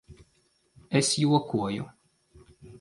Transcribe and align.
Es 1.01 1.13
jokoju. 1.25 1.87